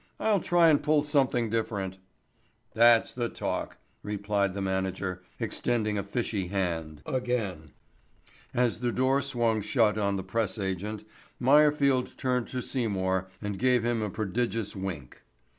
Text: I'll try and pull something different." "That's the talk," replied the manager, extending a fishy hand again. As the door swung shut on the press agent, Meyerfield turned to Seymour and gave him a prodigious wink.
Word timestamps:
I'll 0.19 0.39
try 0.39 0.69
and 0.71 0.81
pull 0.81 1.03
something 1.03 1.51
different." 1.51 1.99
"That's 2.73 3.13
the 3.13 3.29
talk," 3.29 3.77
replied 4.01 4.55
the 4.55 4.59
manager, 4.61 5.21
extending 5.39 5.95
a 5.95 6.01
fishy 6.03 6.47
hand 6.47 7.03
again. 7.05 7.69
As 8.51 8.79
the 8.79 8.91
door 8.91 9.21
swung 9.21 9.61
shut 9.61 9.99
on 9.99 10.15
the 10.15 10.23
press 10.23 10.57
agent, 10.57 11.03
Meyerfield 11.39 12.17
turned 12.17 12.47
to 12.47 12.63
Seymour 12.63 13.29
and 13.43 13.59
gave 13.59 13.85
him 13.85 14.01
a 14.01 14.09
prodigious 14.09 14.75
wink. 14.75 15.21